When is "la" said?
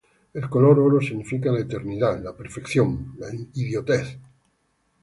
1.51-1.59, 2.23-2.35